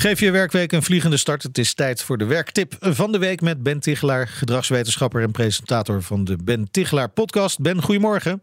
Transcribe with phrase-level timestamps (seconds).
[0.00, 1.42] Geef je werkweek een vliegende start.
[1.42, 6.02] Het is tijd voor de werktip van de week met Ben Tichelaar, gedragswetenschapper en presentator
[6.02, 7.60] van de Ben Tichelaar podcast.
[7.60, 8.42] Ben, goedemorgen.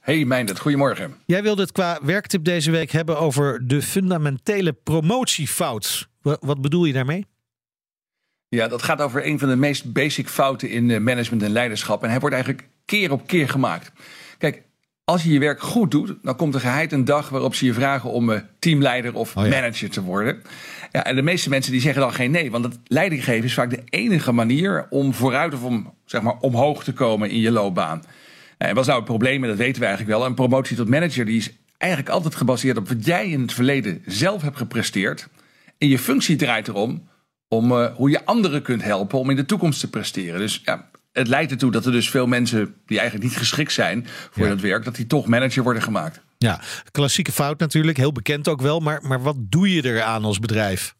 [0.00, 1.14] Hey Meindert, goedemorgen.
[1.26, 6.08] Jij wilde het qua werktip deze week hebben over de fundamentele promotiefout.
[6.20, 7.26] Wat bedoel je daarmee?
[8.48, 12.02] Ja, dat gaat over een van de meest basic fouten in eh, management en leiderschap.
[12.02, 13.92] En hij wordt eigenlijk keer op keer gemaakt.
[14.38, 14.62] Kijk,
[15.04, 17.74] als je je werk goed doet, dan komt er geheid een dag waarop ze je
[17.74, 20.42] vragen om eh, teamleider of oh manager te worden.
[20.92, 23.70] Ja, en de meeste mensen die zeggen dan geen nee, want het leidinggeven is vaak
[23.70, 28.02] de enige manier om vooruit of om zeg maar omhoog te komen in je loopbaan.
[28.58, 29.42] En wat is nou het probleem?
[29.42, 30.26] En dat weten we eigenlijk wel.
[30.26, 34.02] Een promotie tot manager die is eigenlijk altijd gebaseerd op wat jij in het verleden
[34.06, 35.28] zelf hebt gepresteerd.
[35.78, 37.08] En je functie draait erom
[37.48, 40.40] om uh, hoe je anderen kunt helpen om in de toekomst te presteren.
[40.40, 44.06] Dus ja, het leidt ertoe dat er dus veel mensen die eigenlijk niet geschikt zijn
[44.30, 46.20] voor dat werk, dat die toch manager worden gemaakt.
[46.38, 46.60] Ja,
[46.90, 48.80] klassieke fout natuurlijk, heel bekend ook wel.
[48.80, 50.94] Maar, maar wat doe je eraan als bedrijf?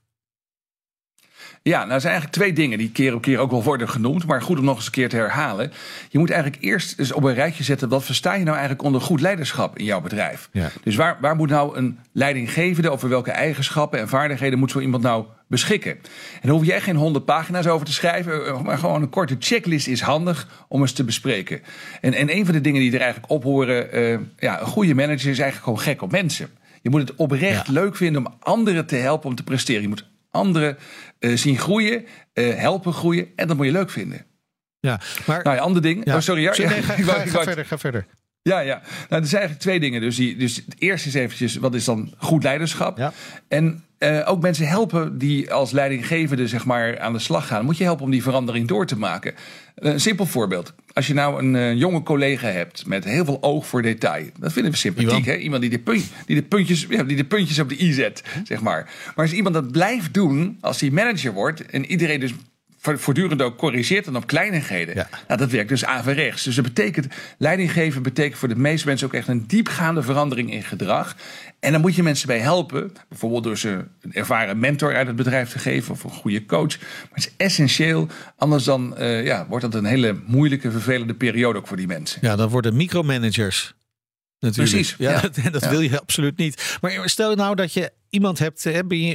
[1.65, 4.27] Ja, nou zijn eigenlijk twee dingen die keer op keer ook wel worden genoemd.
[4.27, 5.73] Maar goed om nog eens een keer te herhalen.
[6.09, 7.89] Je moet eigenlijk eerst eens op een rijtje zetten.
[7.89, 10.49] Wat versta je nou eigenlijk onder goed leiderschap in jouw bedrijf?
[10.53, 10.71] Ja.
[10.83, 15.03] Dus waar, waar moet nou een leidinggevende over welke eigenschappen en vaardigheden moet zo iemand
[15.03, 15.99] nou beschikken?
[16.41, 18.63] En hoef jij geen honderd pagina's over te schrijven.
[18.63, 21.61] Maar gewoon een korte checklist is handig om eens te bespreken.
[22.01, 23.99] En, en een van de dingen die er eigenlijk op horen.
[23.99, 26.49] Uh, ja, een goede manager is eigenlijk gewoon gek op mensen.
[26.81, 29.83] Je moet het oprecht leuk vinden om anderen te helpen om te presteren.
[29.83, 30.79] Je moet anderen
[31.19, 33.29] uh, zien groeien, uh, helpen groeien.
[33.37, 34.27] En dat moet je leuk vinden.
[34.81, 35.43] Ja, maar.
[35.43, 36.05] Nou, ja, ander ding.
[36.05, 36.15] Ja.
[36.15, 36.55] Oh, sorry, ja.
[36.57, 38.07] Nee, ga, ga, ga, ga, verder, ga verder.
[38.43, 38.83] Ja, ja.
[39.09, 40.01] Nou, er zijn eigenlijk twee dingen.
[40.01, 42.99] Dus, die, dus het eerste is eventjes, wat is dan goed leiderschap?
[42.99, 43.13] Ja.
[43.49, 47.65] En uh, ook mensen helpen die als leidinggevende zeg maar, aan de slag gaan.
[47.65, 49.35] Moet je helpen om die verandering door te maken.
[49.75, 50.75] Een simpel voorbeeld.
[50.93, 54.25] Als je nou een uh, jonge collega hebt met heel veel oog voor detail.
[54.39, 55.25] Dat vinden we sympathiek.
[55.25, 55.37] Hè?
[55.37, 58.23] Iemand die de, punt, die, de puntjes, ja, die de puntjes op de i zet,
[58.45, 58.91] zeg maar.
[59.15, 61.67] Maar als iemand dat blijft doen als hij manager wordt...
[61.67, 62.33] en iedereen dus
[62.83, 64.95] voortdurend ook corrigeert dan op kleinigheden.
[64.95, 65.09] Ja.
[65.29, 66.45] Nou, dat werkt dus averechts.
[66.45, 67.07] Dus dat betekent,
[67.39, 71.17] leidinggeven betekent voor de meeste mensen ook echt een diepgaande verandering in gedrag.
[71.61, 72.93] En dan moet je mensen bij helpen.
[73.09, 76.79] Bijvoorbeeld door ze een ervaren mentor uit het bedrijf te geven of een goede coach.
[76.79, 78.09] Maar het is essentieel.
[78.37, 82.19] Anders dan uh, ja, wordt dat een hele moeilijke, vervelende periode ook voor die mensen.
[82.23, 83.75] Ja, dan worden micromanagers.
[84.43, 84.71] Natuurlijk.
[84.71, 84.95] Precies.
[84.99, 85.51] Ja, ja.
[85.59, 86.79] dat wil je absoluut niet.
[86.81, 88.63] Maar stel nou dat je iemand hebt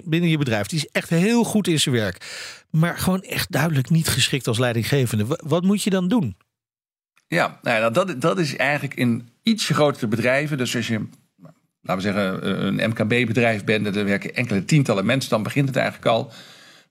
[0.03, 0.67] binnen je bedrijf.
[0.67, 2.25] die is echt heel goed in zijn werk.
[2.71, 5.25] maar gewoon echt duidelijk niet geschikt als leidinggevende.
[5.27, 6.37] Wat moet je dan doen?
[7.27, 10.57] Ja, nou ja dat, dat is eigenlijk in iets grotere bedrijven.
[10.57, 11.07] Dus als je
[11.81, 16.07] laten we zeggen, een MKB-bedrijf bent, er werken enkele tientallen mensen, dan begint het eigenlijk
[16.07, 16.31] al.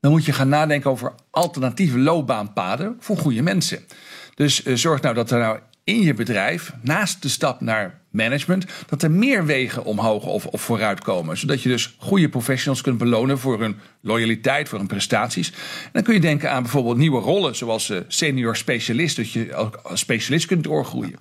[0.01, 3.85] Dan moet je gaan nadenken over alternatieve loopbaanpaden voor goede mensen.
[4.35, 8.67] Dus uh, zorg nou dat er nou in je bedrijf, naast de stap naar management,
[8.87, 11.39] dat er meer wegen omhoog of, of vooruit komen.
[11.39, 15.53] Zodat je dus goede professionals kunt belonen voor hun loyaliteit, voor hun prestaties.
[15.93, 20.01] Dan kun je denken aan bijvoorbeeld nieuwe rollen, zoals uh, senior specialist, dat je als
[20.01, 21.19] specialist kunt doorgroeien.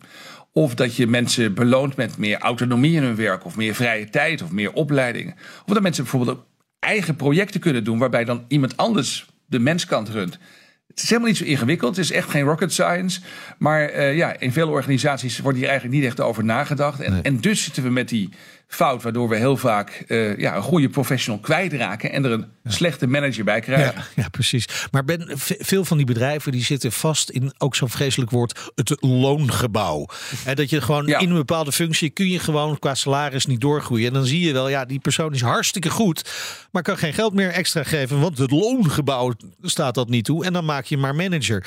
[0.52, 4.42] Of dat je mensen beloont met meer autonomie in hun werk, of meer vrije tijd,
[4.42, 5.36] of meer opleidingen.
[5.66, 6.46] Of dat mensen bijvoorbeeld
[6.80, 10.40] eigen projecten kunnen doen, waarbij dan iemand anders de menskant runt.
[10.88, 11.96] Het is helemaal niet zo ingewikkeld.
[11.96, 13.22] Het is echt geen rocket science.
[13.58, 17.00] Maar uh, ja, in veel organisaties wordt hier eigenlijk niet echt over nagedacht.
[17.00, 18.30] En, en dus zitten we met die
[18.68, 23.08] fout, waardoor we heel vaak uh, ja, een goede professional kwijtraken en er een slechte
[23.08, 23.94] manager bij krijgen.
[23.96, 24.88] Ja, ja, precies.
[24.92, 28.98] Maar ben, veel van die bedrijven die zitten vast in ook zo'n vreselijk woord, het
[29.00, 30.08] loongebouw.
[30.46, 31.20] En dat je gewoon ja.
[31.20, 34.08] in een bepaalde functie kun je gewoon qua salaris niet doorgroeien.
[34.08, 36.30] En dan zie je wel, ja, die persoon is hartstikke goed,
[36.72, 40.46] maar kan geen geld meer extra geven, want het loongebouw staat dat niet toe.
[40.46, 41.66] En dan maak je maar manager.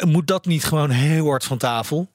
[0.00, 2.10] Moet dat niet gewoon heel hard van tafel?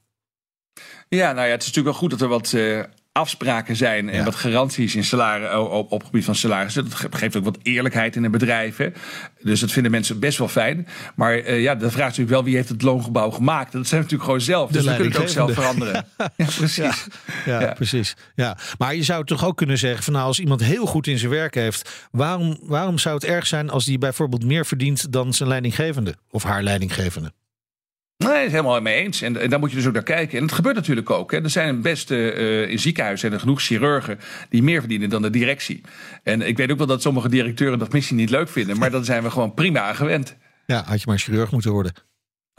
[1.10, 2.84] Ja, nou ja, het is natuurlijk wel goed dat er wat uh,
[3.18, 6.74] afspraken zijn en wat garanties in salaris, op, op gebied van salaris.
[6.74, 8.94] Dat geeft ook wat eerlijkheid in de bedrijven.
[9.42, 10.88] Dus dat vinden mensen best wel fijn.
[11.16, 13.72] Maar uh, ja, de vraag is natuurlijk wel wie heeft het loongebouw gemaakt.
[13.72, 14.72] Dat zijn natuurlijk gewoon zelf.
[14.72, 16.06] Dus we kunnen het ook zelf veranderen.
[16.36, 17.08] ja, precies.
[17.46, 18.16] Ja, ja, precies.
[18.36, 18.58] Ja.
[18.78, 21.32] Maar je zou toch ook kunnen zeggen van nou, als iemand heel goed in zijn
[21.32, 25.50] werk heeft, waarom, waarom zou het erg zijn als die bijvoorbeeld meer verdient dan zijn
[25.50, 27.32] leidinggevende of haar leidinggevende?
[28.18, 29.22] Nee, het helemaal mee eens.
[29.22, 30.38] En, en daar moet je dus ook naar kijken.
[30.38, 31.32] En het gebeurt natuurlijk ook.
[31.32, 31.44] Hè.
[31.44, 34.20] Er zijn best uh, in ziekenhuizen er genoeg chirurgen
[34.50, 35.82] die meer verdienen dan de directie.
[36.24, 38.78] En ik weet ook wel dat sommige directeuren dat misschien niet leuk vinden.
[38.78, 40.36] Maar dan zijn we gewoon prima aan gewend.
[40.66, 41.94] Ja, had je maar chirurg moeten worden.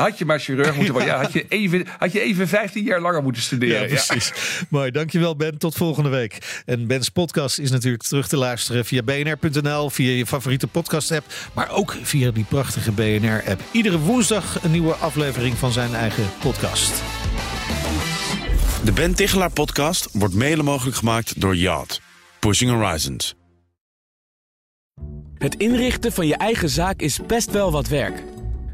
[0.02, 1.12] Had je maar chirurg moeten worden.
[1.12, 1.22] Ja.
[1.22, 3.80] had, je even, had je even 15 jaar langer moeten studeren.
[3.80, 4.32] Ja, precies.
[4.68, 4.90] Mooi.
[4.90, 5.58] Dankjewel Ben.
[5.58, 6.62] Tot volgende week.
[6.66, 11.26] En Ben's podcast is natuurlijk terug te luisteren via bnr.nl, via je favoriete podcast app.
[11.54, 13.60] Maar ook via die prachtige BNR app.
[13.70, 17.02] Iedere woensdag een nieuwe aflevering van zijn eigen podcast.
[18.84, 22.00] De Ben Tichelaar podcast wordt mede mogelijk gemaakt door Yacht.
[22.38, 23.34] Pushing Horizons.
[25.38, 28.22] Het inrichten van je eigen zaak is best wel wat werk.